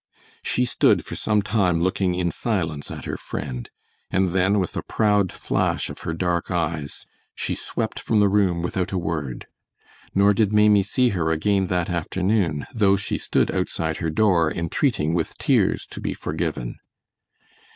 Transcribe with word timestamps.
She 0.41 0.65
stood 0.65 1.05
for 1.05 1.13
some 1.15 1.43
time 1.43 1.79
looking 1.79 2.15
in 2.15 2.31
silence 2.31 2.89
at 2.89 3.05
her 3.05 3.17
friend, 3.17 3.69
and 4.09 4.31
then 4.31 4.57
with 4.57 4.75
a 4.75 4.81
proud 4.81 5.31
flash 5.31 5.91
of 5.91 5.99
her 5.99 6.13
dark 6.15 6.49
eyes, 6.49 7.05
she 7.35 7.53
swept 7.53 7.99
from 7.99 8.19
the 8.19 8.27
room 8.27 8.63
without 8.63 8.91
a 8.91 8.97
word, 8.97 9.45
nor 10.15 10.33
did 10.33 10.51
Maimie 10.51 10.81
see 10.81 11.09
her 11.09 11.29
again 11.29 11.67
that 11.67 11.87
afternoon, 11.91 12.65
though 12.73 12.95
she 12.97 13.19
stood 13.19 13.51
outside 13.53 13.97
her 13.97 14.09
door 14.09 14.51
entreating 14.51 15.13
with 15.13 15.37
tears 15.37 15.85
to 15.91 16.01
be 16.01 16.15
forgiven. 16.15 16.79